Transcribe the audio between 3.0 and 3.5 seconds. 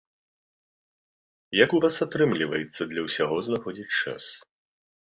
ўсяго